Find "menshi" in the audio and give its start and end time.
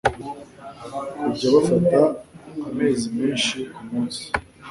3.17-3.57